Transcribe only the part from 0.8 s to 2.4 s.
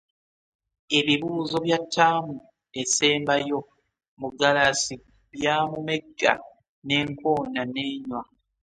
Ebibuuzo bya ttaamu